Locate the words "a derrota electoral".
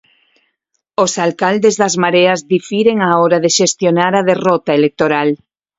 4.15-5.29